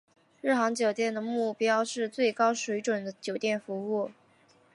[0.41, 4.09] 日航酒店的目标是最高水准的酒店服务。